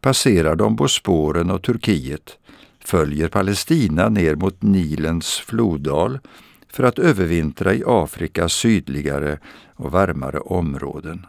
passerar 0.00 0.56
de 0.56 0.76
Bosporen 0.76 1.50
och 1.50 1.62
Turkiet, 1.62 2.38
följer 2.84 3.28
Palestina 3.28 4.08
ner 4.08 4.34
mot 4.34 4.62
Nilens 4.62 5.28
floddal 5.28 6.18
för 6.68 6.84
att 6.84 6.98
övervintra 6.98 7.74
i 7.74 7.82
Afrikas 7.86 8.52
sydligare 8.52 9.38
och 9.74 9.92
varmare 9.92 10.40
områden. 10.40 11.26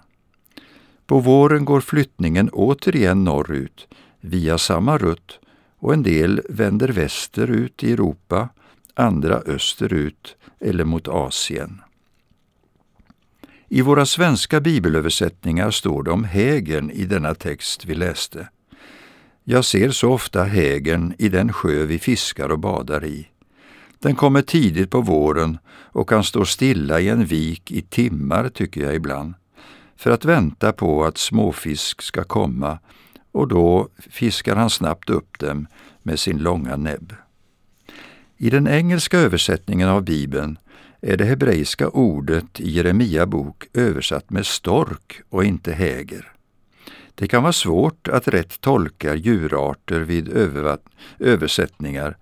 På 1.13 1.19
våren 1.19 1.65
går 1.65 1.82
flyttningen 1.82 2.49
återigen 2.49 3.23
norrut 3.23 3.88
via 4.21 4.58
samma 4.58 4.97
rutt 4.97 5.39
och 5.80 5.93
en 5.93 6.04
del 6.04 6.41
vänder 6.49 6.88
västerut 6.88 7.84
i 7.84 7.91
Europa, 7.93 8.49
andra 8.93 9.36
österut 9.36 10.36
eller 10.60 10.84
mot 10.84 11.08
Asien. 11.08 11.82
I 13.69 13.82
våra 13.82 14.06
svenska 14.06 14.62
bibelöversättningar 14.62 15.71
står 15.71 16.04
det 16.04 16.12
om 16.12 16.23
hägern 16.23 16.91
i 16.91 17.06
denna 17.06 17.36
text 17.36 17.86
vi 17.86 17.95
läste. 17.95 18.49
Jag 19.43 19.65
ser 19.65 19.89
så 19.89 20.12
ofta 20.12 20.43
hägern 20.43 21.13
i 21.17 21.30
den 21.30 21.54
sjö 21.54 21.86
vi 21.86 21.99
fiskar 21.99 22.49
och 22.49 22.60
badar 22.60 23.06
i. 23.06 23.28
Den 23.99 24.15
kommer 24.15 24.41
tidigt 24.41 24.91
på 24.91 25.02
våren 25.02 25.58
och 25.67 26.10
kan 26.10 26.23
stå 26.23 26.45
stilla 26.45 26.99
i 26.99 27.10
en 27.10 27.26
vik 27.26 27.71
i 27.71 27.82
timmar, 27.82 28.49
tycker 28.49 28.82
jag 28.82 28.95
ibland 28.95 29.34
för 30.04 30.12
att 30.12 30.26
vänta 30.26 30.72
på 30.72 31.06
att 31.06 31.18
småfisk 31.18 32.02
ska 32.02 32.24
komma 32.24 32.80
och 33.32 33.48
då 33.48 33.89
fiskar 34.10 34.56
han 34.56 34.70
snabbt 34.70 35.10
upp 35.10 35.39
dem 35.39 35.68
med 36.02 36.20
sin 36.20 36.38
långa 36.38 36.76
näbb. 36.76 37.13
I 38.38 38.50
den 38.50 38.68
engelska 38.68 39.20
översättningen 39.20 39.89
av 39.89 40.04
Bibeln 40.04 40.58
är 41.02 41.18
det 41.18 41.26
hebreiska 41.26 41.89
ordet 41.89 42.60
i 42.60 42.70
Jeremia 42.72 43.26
bok 43.26 43.68
översatt 43.74 44.30
med 44.30 44.46
stork 44.46 45.22
och 45.30 45.44
inte 45.44 45.74
häger. 45.74 46.32
Det 47.16 47.28
kan 47.28 47.44
vara 47.44 47.54
svårt 47.54 48.08
att 48.08 48.28
rätt 48.28 48.62
tolka 48.62 49.16
djurarter 49.16 50.00
vid 50.00 50.30
översättningar, 51.20 52.18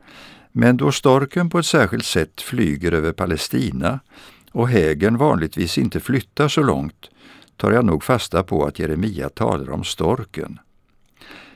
men 0.52 0.78
då 0.78 0.92
storken 0.92 1.50
på 1.50 1.60
ett 1.60 1.66
särskilt 1.66 2.06
sätt 2.06 2.42
flyger 2.42 2.92
över 2.92 3.12
Palestina 3.12 4.00
och 4.52 4.70
hägern 4.70 5.18
vanligtvis 5.18 5.78
inte 5.78 6.00
flyttar 6.00 6.48
så 6.48 6.64
långt 6.64 7.12
tar 7.58 7.72
jag 7.72 7.86
nog 7.86 8.04
fasta 8.04 8.44
på 8.44 8.66
att 8.66 8.80
Jeremia 8.80 9.30
talar 9.30 9.70
om 9.70 9.84
storken. 9.84 10.60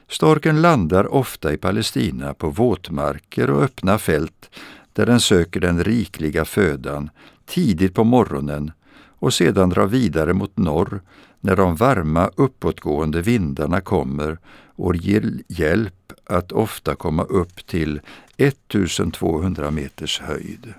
Storken 0.07 0.61
landar 0.61 1.13
ofta 1.13 1.53
i 1.53 1.57
Palestina 1.57 2.33
på 2.33 2.49
våtmarker 2.49 3.49
och 3.49 3.63
öppna 3.63 3.97
fält 3.97 4.49
där 4.93 5.05
den 5.05 5.19
söker 5.19 5.59
den 5.59 5.83
rikliga 5.83 6.45
födan 6.45 7.09
tidigt 7.45 7.93
på 7.93 8.03
morgonen 8.03 8.71
och 9.19 9.33
sedan 9.33 9.69
drar 9.69 9.87
vidare 9.87 10.33
mot 10.33 10.57
norr 10.57 11.01
när 11.41 11.55
de 11.55 11.75
varma 11.75 12.31
uppåtgående 12.35 13.21
vindarna 13.21 13.81
kommer 13.81 14.37
och 14.75 14.95
ger 14.95 15.33
hjälp 15.47 16.13
att 16.25 16.51
ofta 16.51 16.95
komma 16.95 17.23
upp 17.23 17.67
till 17.67 18.01
1200 18.37 19.71
meters 19.71 20.19
höjd. 20.19 20.73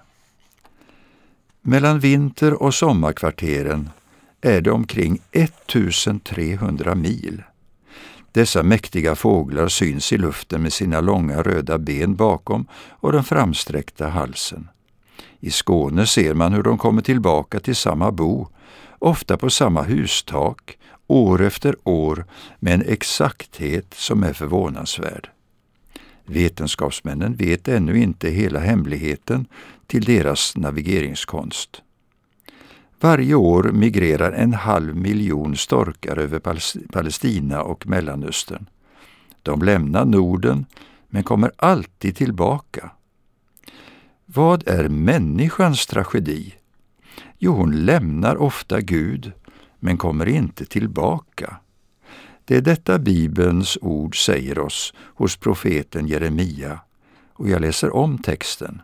Mellan 1.60 2.00
vinter 2.00 2.62
och 2.62 2.74
sommarkvarteren 2.74 3.90
är 4.46 4.60
det 4.60 4.70
omkring 4.70 5.22
1300 5.32 6.94
mil. 6.94 7.42
Dessa 8.32 8.62
mäktiga 8.62 9.14
fåglar 9.14 9.68
syns 9.68 10.12
i 10.12 10.18
luften 10.18 10.62
med 10.62 10.72
sina 10.72 11.00
långa 11.00 11.42
röda 11.42 11.78
ben 11.78 12.14
bakom 12.14 12.66
och 12.90 13.12
den 13.12 13.24
framsträckta 13.24 14.08
halsen. 14.08 14.68
I 15.40 15.50
Skåne 15.50 16.06
ser 16.06 16.34
man 16.34 16.52
hur 16.52 16.62
de 16.62 16.78
kommer 16.78 17.02
tillbaka 17.02 17.60
till 17.60 17.76
samma 17.76 18.12
bo, 18.12 18.48
ofta 18.98 19.36
på 19.36 19.50
samma 19.50 19.82
hustak, 19.82 20.78
år 21.06 21.42
efter 21.42 21.76
år 21.84 22.24
med 22.58 22.74
en 22.74 22.82
exakthet 22.88 23.94
som 23.94 24.22
är 24.22 24.32
förvånansvärd. 24.32 25.30
Vetenskapsmännen 26.24 27.36
vet 27.36 27.68
ännu 27.68 27.98
inte 27.98 28.30
hela 28.30 28.60
hemligheten 28.60 29.46
till 29.86 30.04
deras 30.04 30.56
navigeringskonst. 30.56 31.82
Varje 33.00 33.34
år 33.34 33.62
migrerar 33.72 34.32
en 34.32 34.54
halv 34.54 34.96
miljon 34.96 35.56
storkar 35.56 36.16
över 36.16 36.38
Palestina 36.92 37.62
och 37.62 37.86
Mellanöstern. 37.86 38.66
De 39.42 39.62
lämnar 39.62 40.04
Norden 40.04 40.66
men 41.08 41.24
kommer 41.24 41.52
alltid 41.56 42.16
tillbaka. 42.16 42.90
Vad 44.26 44.68
är 44.68 44.88
människans 44.88 45.86
tragedi? 45.86 46.54
Jo, 47.38 47.52
hon 47.52 47.84
lämnar 47.84 48.36
ofta 48.36 48.80
Gud, 48.80 49.32
men 49.80 49.96
kommer 49.96 50.28
inte 50.28 50.64
tillbaka. 50.64 51.56
Det 52.44 52.56
är 52.56 52.60
detta 52.60 52.98
Bibelns 52.98 53.78
ord 53.80 54.24
säger 54.24 54.58
oss 54.58 54.94
hos 54.98 55.36
profeten 55.36 56.06
Jeremia, 56.06 56.80
och 57.32 57.48
jag 57.48 57.60
läser 57.60 57.96
om 57.96 58.18
texten. 58.18 58.82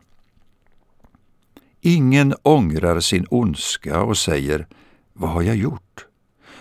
Ingen 1.85 2.35
ångrar 2.43 3.01
sin 3.01 3.27
ondska 3.31 4.03
och 4.03 4.19
säger 4.19 4.67
”Vad 5.13 5.31
har 5.31 5.43
jag 5.43 5.57
gjort?” 5.57 6.07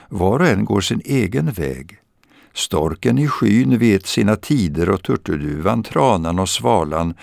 Var 0.10 0.40
och 0.40 0.48
en 0.48 0.66
går 0.66 0.82
sin 0.82 1.02
egen 1.06 1.52
väg. 1.52 1.98
Storken 2.54 3.18
i 3.18 3.28
skyn 3.28 3.78
vet 3.78 4.06
sina 4.06 4.36
tider 4.36 4.90
och 4.90 5.04
turturduvan, 5.04 5.84
tranan 5.84 6.40
och 6.40 6.50
svalan 6.50 7.14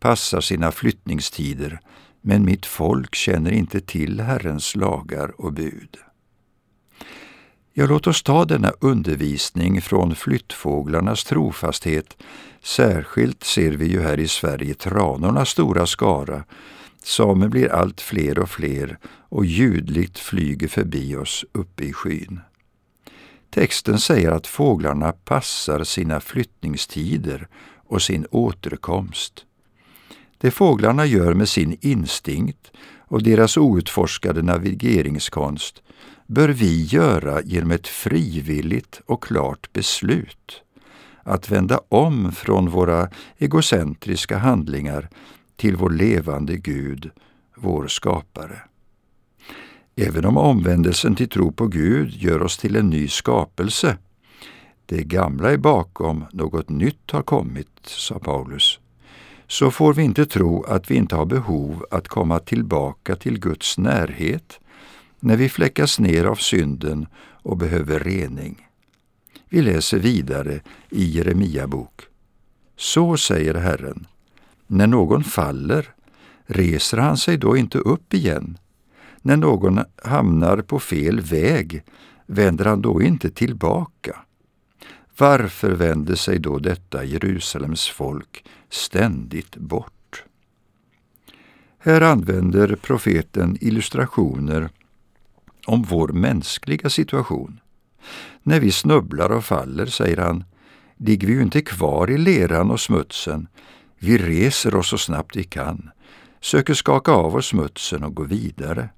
passar 0.00 0.40
sina 0.40 0.72
flyttningstider, 0.72 1.80
men 2.20 2.44
mitt 2.44 2.66
folk 2.66 3.14
känner 3.14 3.50
inte 3.50 3.80
till 3.80 4.20
Herrens 4.20 4.76
lagar 4.76 5.40
och 5.40 5.52
bud. 5.52 5.96
Ja, 7.72 7.86
låt 7.86 8.06
oss 8.06 8.22
ta 8.22 8.44
denna 8.44 8.72
undervisning 8.80 9.82
från 9.82 10.14
flyttfåglarnas 10.14 11.24
trofasthet. 11.24 12.16
Särskilt 12.62 13.44
ser 13.44 13.72
vi 13.72 13.86
ju 13.86 14.02
här 14.02 14.20
i 14.20 14.28
Sverige 14.28 14.74
tranornas 14.74 15.48
stora 15.48 15.86
skara 15.86 16.44
Samer 17.08 17.48
blir 17.48 17.72
allt 17.72 18.00
fler 18.00 18.38
och 18.38 18.50
fler 18.50 18.98
och 19.04 19.44
ljudligt 19.44 20.18
flyger 20.18 20.68
förbi 20.68 21.16
oss 21.16 21.44
uppe 21.52 21.84
i 21.84 21.92
skyn. 21.92 22.40
Texten 23.50 23.98
säger 23.98 24.30
att 24.30 24.46
fåglarna 24.46 25.12
passar 25.12 25.84
sina 25.84 26.20
flyttningstider 26.20 27.48
och 27.86 28.02
sin 28.02 28.26
återkomst. 28.30 29.44
Det 30.38 30.50
fåglarna 30.50 31.06
gör 31.06 31.34
med 31.34 31.48
sin 31.48 31.76
instinkt 31.80 32.70
och 32.98 33.22
deras 33.22 33.56
outforskade 33.56 34.42
navigeringskonst 34.42 35.82
bör 36.26 36.48
vi 36.48 36.82
göra 36.82 37.42
genom 37.42 37.70
ett 37.70 37.88
frivilligt 37.88 39.00
och 39.06 39.22
klart 39.22 39.72
beslut 39.72 40.62
att 41.22 41.50
vända 41.50 41.80
om 41.88 42.32
från 42.32 42.70
våra 42.70 43.08
egocentriska 43.38 44.38
handlingar 44.38 45.08
till 45.58 45.76
vår 45.76 45.90
levande 45.90 46.56
Gud, 46.56 47.10
vår 47.56 47.86
skapare. 47.86 48.62
Även 49.96 50.24
om 50.24 50.36
omvändelsen 50.36 51.14
till 51.14 51.28
tro 51.28 51.52
på 51.52 51.66
Gud 51.66 52.10
gör 52.10 52.42
oss 52.42 52.58
till 52.58 52.76
en 52.76 52.90
ny 52.90 53.08
skapelse, 53.08 53.98
det 54.86 55.02
gamla 55.02 55.52
är 55.52 55.56
bakom, 55.56 56.24
något 56.32 56.68
nytt 56.68 57.10
har 57.10 57.22
kommit, 57.22 57.68
sa 57.82 58.18
Paulus, 58.18 58.80
så 59.46 59.70
får 59.70 59.94
vi 59.94 60.02
inte 60.02 60.26
tro 60.26 60.62
att 60.62 60.90
vi 60.90 60.94
inte 60.94 61.16
har 61.16 61.26
behov 61.26 61.84
att 61.90 62.08
komma 62.08 62.38
tillbaka 62.38 63.16
till 63.16 63.40
Guds 63.40 63.78
närhet 63.78 64.60
när 65.20 65.36
vi 65.36 65.48
fläckas 65.48 66.00
ner 66.00 66.24
av 66.24 66.34
synden 66.34 67.06
och 67.42 67.56
behöver 67.56 68.00
rening. 68.00 68.68
Vi 69.48 69.62
läser 69.62 69.98
vidare 69.98 70.60
i 70.90 71.04
Jeremia 71.04 71.66
bok. 71.66 72.00
Så 72.76 73.16
säger 73.16 73.54
Herren, 73.54 74.06
när 74.68 74.86
någon 74.86 75.24
faller, 75.24 75.94
reser 76.46 76.98
han 76.98 77.16
sig 77.16 77.36
då 77.36 77.56
inte 77.56 77.78
upp 77.78 78.14
igen? 78.14 78.58
När 79.22 79.36
någon 79.36 79.80
hamnar 80.04 80.60
på 80.60 80.78
fel 80.78 81.20
väg, 81.20 81.82
vänder 82.26 82.64
han 82.64 82.82
då 82.82 83.02
inte 83.02 83.30
tillbaka? 83.30 84.16
Varför 85.18 85.70
vänder 85.70 86.14
sig 86.14 86.38
då 86.38 86.58
detta 86.58 87.04
Jerusalems 87.04 87.88
folk 87.88 88.44
ständigt 88.70 89.56
bort? 89.56 90.24
Här 91.78 92.00
använder 92.00 92.76
profeten 92.76 93.58
illustrationer 93.60 94.68
om 95.66 95.82
vår 95.82 96.08
mänskliga 96.08 96.90
situation. 96.90 97.60
När 98.42 98.60
vi 98.60 98.72
snubblar 98.72 99.30
och 99.30 99.44
faller, 99.44 99.86
säger 99.86 100.16
han, 100.16 100.44
ligger 100.96 101.26
vi 101.26 101.32
ju 101.32 101.42
inte 101.42 101.60
kvar 101.60 102.10
i 102.10 102.18
leran 102.18 102.70
och 102.70 102.80
smutsen, 102.80 103.48
vi 103.98 104.18
reser 104.18 104.74
oss 104.74 104.88
så 104.88 104.98
snabbt 104.98 105.36
vi 105.36 105.44
kan, 105.44 105.90
söker 106.40 106.74
skaka 106.74 107.12
av 107.12 107.36
oss 107.36 107.46
smutsen 107.46 108.04
och 108.04 108.14
gå 108.14 108.22
vidare. 108.22 108.88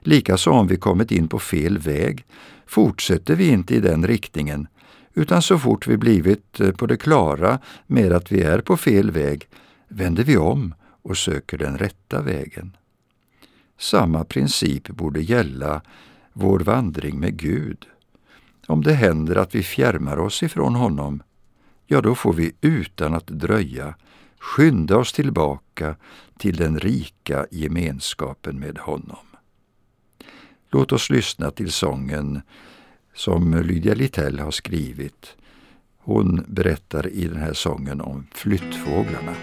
Likaså 0.00 0.50
om 0.50 0.66
vi 0.66 0.76
kommit 0.76 1.10
in 1.10 1.28
på 1.28 1.38
fel 1.38 1.78
väg 1.78 2.24
fortsätter 2.66 3.36
vi 3.36 3.48
inte 3.48 3.74
i 3.74 3.80
den 3.80 4.06
riktningen, 4.06 4.68
utan 5.14 5.42
så 5.42 5.58
fort 5.58 5.86
vi 5.86 5.96
blivit 5.96 6.60
eh, 6.60 6.70
på 6.70 6.86
det 6.86 6.96
klara 6.96 7.58
med 7.86 8.12
att 8.12 8.32
vi 8.32 8.42
är 8.42 8.60
på 8.60 8.76
fel 8.76 9.10
väg 9.10 9.48
vänder 9.88 10.24
vi 10.24 10.36
om 10.36 10.74
och 11.02 11.16
söker 11.16 11.58
den 11.58 11.78
rätta 11.78 12.22
vägen. 12.22 12.76
Samma 13.78 14.24
princip 14.24 14.88
borde 14.88 15.20
gälla 15.20 15.82
vår 16.32 16.60
vandring 16.60 17.20
med 17.20 17.36
Gud. 17.36 17.86
Om 18.66 18.82
det 18.82 18.92
händer 18.92 19.36
att 19.36 19.54
vi 19.54 19.62
fjärmar 19.62 20.18
oss 20.18 20.42
ifrån 20.42 20.74
honom, 20.74 21.22
ja, 21.86 22.00
då 22.00 22.14
får 22.14 22.32
vi 22.32 22.52
utan 22.60 23.14
att 23.14 23.26
dröja 23.26 23.94
skynda 24.38 24.96
oss 24.96 25.12
tillbaka 25.12 25.96
till 26.38 26.56
den 26.56 26.80
rika 26.80 27.46
gemenskapen 27.50 28.60
med 28.60 28.78
honom. 28.78 29.26
Låt 30.70 30.92
oss 30.92 31.10
lyssna 31.10 31.50
till 31.50 31.72
sången 31.72 32.40
som 33.14 33.54
Lydia 33.54 33.94
Littell 33.94 34.38
har 34.38 34.50
skrivit. 34.50 35.36
Hon 35.98 36.44
berättar 36.48 37.08
i 37.08 37.28
den 37.28 37.40
här 37.40 37.52
sången 37.52 38.00
om 38.00 38.26
flyttfåglarna. 38.32 39.34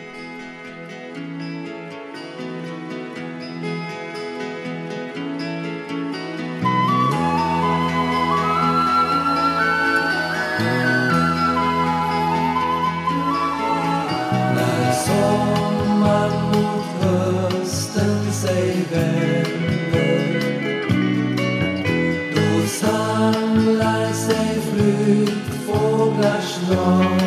mot 16.51 16.85
hösten 17.01 18.33
sig 18.33 18.85
vänder 18.91 19.45
då 22.35 22.67
samlar 22.67 24.13
sig 24.13 24.61
flyttfåglars 24.71 26.59
lag 26.69 27.24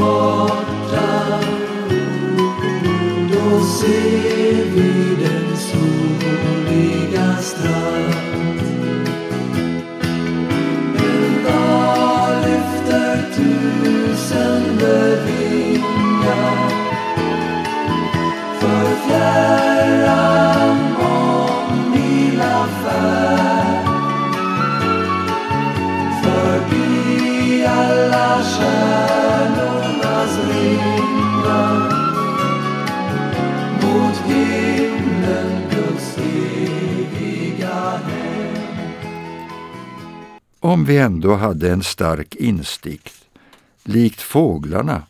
Lord. 0.00 0.69
Om 40.70 40.84
vi 40.84 40.98
ändå 40.98 41.34
hade 41.34 41.72
en 41.72 41.82
stark 41.82 42.34
instikt, 42.34 43.24
likt 43.84 44.20
fåglarna, 44.20 45.02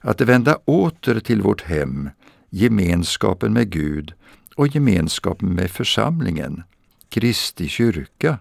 att 0.00 0.20
vända 0.20 0.58
åter 0.64 1.20
till 1.20 1.42
vårt 1.42 1.62
hem, 1.62 2.10
gemenskapen 2.50 3.52
med 3.52 3.70
Gud 3.70 4.12
och 4.56 4.74
gemenskapen 4.74 5.54
med 5.54 5.70
församlingen, 5.70 6.62
Kristi 7.08 7.68
kyrka, 7.68 8.38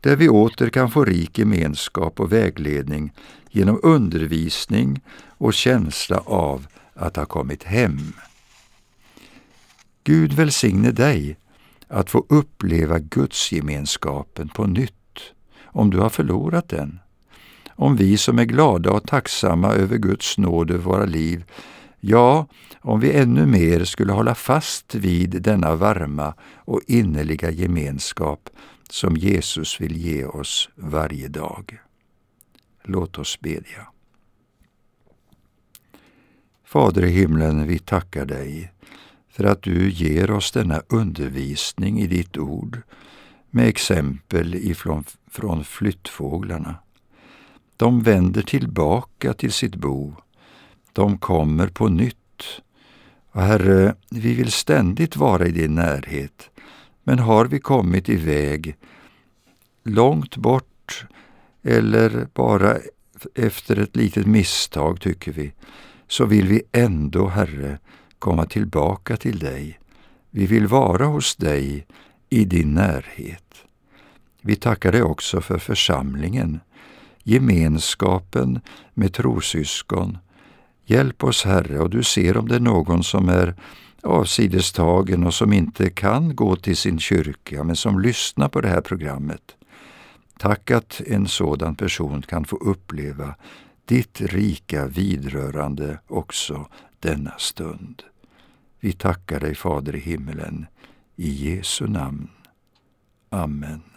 där 0.00 0.16
vi 0.16 0.28
åter 0.28 0.68
kan 0.68 0.90
få 0.90 1.04
rik 1.04 1.38
gemenskap 1.38 2.20
och 2.20 2.32
vägledning 2.32 3.12
genom 3.50 3.80
undervisning 3.82 5.00
och 5.28 5.54
känsla 5.54 6.18
av 6.18 6.66
att 6.94 7.16
ha 7.16 7.24
kommit 7.24 7.62
hem. 7.62 8.12
Gud 10.04 10.32
välsigne 10.32 10.90
dig 10.90 11.36
att 11.88 12.10
få 12.10 12.26
uppleva 12.28 12.98
gudsgemenskapen 12.98 14.48
på 14.48 14.66
nytt 14.66 15.01
om 15.72 15.90
du 15.90 15.98
har 15.98 16.10
förlorat 16.10 16.68
den. 16.68 17.00
Om 17.70 17.96
vi 17.96 18.16
som 18.16 18.38
är 18.38 18.44
glada 18.44 18.90
och 18.90 19.06
tacksamma 19.06 19.72
över 19.72 19.96
Guds 19.96 20.38
nåd 20.38 20.70
över 20.70 20.84
våra 20.84 21.04
liv, 21.04 21.44
ja, 22.00 22.46
om 22.80 23.00
vi 23.00 23.12
ännu 23.12 23.46
mer 23.46 23.84
skulle 23.84 24.12
hålla 24.12 24.34
fast 24.34 24.94
vid 24.94 25.42
denna 25.42 25.76
varma 25.76 26.34
och 26.54 26.80
innerliga 26.86 27.50
gemenskap 27.50 28.50
som 28.90 29.16
Jesus 29.16 29.80
vill 29.80 29.96
ge 29.96 30.24
oss 30.24 30.70
varje 30.74 31.28
dag. 31.28 31.78
Låt 32.84 33.18
oss 33.18 33.40
bedja. 33.40 33.86
Fader 36.64 37.04
i 37.04 37.10
himlen, 37.10 37.66
vi 37.66 37.78
tackar 37.78 38.26
dig 38.26 38.72
för 39.28 39.44
att 39.44 39.62
du 39.62 39.90
ger 39.90 40.30
oss 40.30 40.52
denna 40.52 40.82
undervisning 40.88 42.00
i 42.00 42.06
ditt 42.06 42.38
ord 42.38 42.82
med 43.50 43.68
exempel 43.68 44.54
ifrån, 44.54 45.04
från 45.32 45.64
flyttfåglarna. 45.64 46.74
De 47.76 48.02
vänder 48.02 48.42
tillbaka 48.42 49.32
till 49.32 49.52
sitt 49.52 49.74
bo. 49.74 50.14
De 50.92 51.18
kommer 51.18 51.66
på 51.66 51.88
nytt. 51.88 52.16
Och 53.30 53.42
Herre, 53.42 53.94
vi 54.10 54.34
vill 54.34 54.52
ständigt 54.52 55.16
vara 55.16 55.46
i 55.46 55.50
din 55.50 55.74
närhet. 55.74 56.50
Men 57.02 57.18
har 57.18 57.44
vi 57.44 57.60
kommit 57.60 58.08
iväg 58.08 58.76
långt 59.84 60.36
bort 60.36 61.06
eller 61.62 62.28
bara 62.34 62.76
efter 63.34 63.78
ett 63.78 63.96
litet 63.96 64.26
misstag, 64.26 65.00
tycker 65.00 65.32
vi, 65.32 65.52
så 66.08 66.24
vill 66.24 66.48
vi 66.48 66.62
ändå, 66.72 67.28
Herre, 67.28 67.78
komma 68.18 68.46
tillbaka 68.46 69.16
till 69.16 69.38
dig. 69.38 69.78
Vi 70.30 70.46
vill 70.46 70.66
vara 70.66 71.06
hos 71.06 71.36
dig 71.36 71.86
i 72.28 72.44
din 72.44 72.74
närhet. 72.74 73.61
Vi 74.42 74.56
tackar 74.56 74.92
dig 74.92 75.02
också 75.02 75.40
för 75.40 75.58
församlingen, 75.58 76.60
gemenskapen 77.22 78.60
med 78.94 79.14
trosyskon. 79.14 80.18
Hjälp 80.84 81.24
oss, 81.24 81.44
Herre, 81.44 81.78
och 81.78 81.90
du 81.90 82.02
ser 82.02 82.36
om 82.36 82.48
det 82.48 82.54
är 82.54 82.60
någon 82.60 83.04
som 83.04 83.28
är 83.28 83.54
avsidestagen 84.02 85.26
och 85.26 85.34
som 85.34 85.52
inte 85.52 85.90
kan 85.90 86.36
gå 86.36 86.56
till 86.56 86.76
sin 86.76 86.98
kyrka, 86.98 87.64
men 87.64 87.76
som 87.76 88.00
lyssnar 88.00 88.48
på 88.48 88.60
det 88.60 88.68
här 88.68 88.80
programmet. 88.80 89.56
Tack 90.38 90.70
att 90.70 91.00
en 91.06 91.28
sådan 91.28 91.74
person 91.74 92.22
kan 92.22 92.44
få 92.44 92.56
uppleva 92.56 93.34
ditt 93.84 94.20
rika 94.20 94.86
vidrörande 94.86 95.98
också 96.08 96.68
denna 97.00 97.38
stund. 97.38 98.02
Vi 98.80 98.92
tackar 98.92 99.40
dig, 99.40 99.54
Fader 99.54 99.96
i 99.96 100.00
himmelen, 100.00 100.66
i 101.16 101.28
Jesu 101.28 101.86
namn. 101.86 102.28
Amen. 103.30 103.91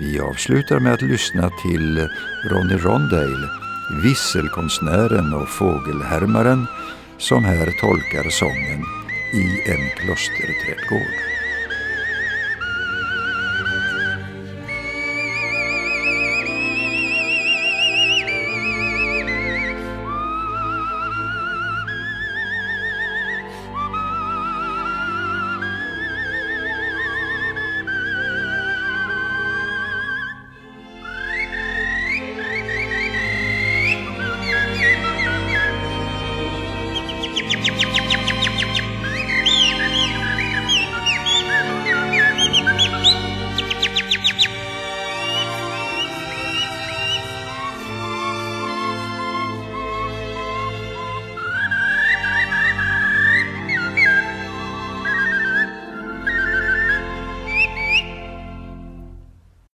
Vi 0.00 0.20
avslutar 0.20 0.80
med 0.80 0.92
att 0.92 1.02
lyssna 1.02 1.50
till 1.62 2.08
Ronny 2.50 2.76
Rondale, 2.76 3.48
visselkonstnären 4.02 5.34
och 5.34 5.48
fågelhärmaren, 5.48 6.66
som 7.18 7.44
här 7.44 7.66
tolkar 7.80 8.30
sången 8.30 8.84
i 9.34 9.70
en 9.70 9.90
klosterträdgård. 9.96 11.29